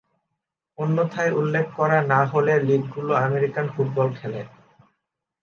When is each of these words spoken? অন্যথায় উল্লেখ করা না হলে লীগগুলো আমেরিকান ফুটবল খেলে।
অন্যথায় 0.77 1.31
উল্লেখ 1.31 1.65
করা 1.75 1.97
না 2.03 2.19
হলে 2.25 2.53
লীগগুলো 2.59 3.11
আমেরিকান 3.17 3.65
ফুটবল 3.73 4.07
খেলে। 4.15 4.41